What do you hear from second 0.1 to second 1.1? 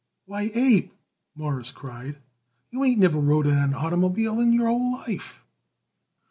"Why, Abe,"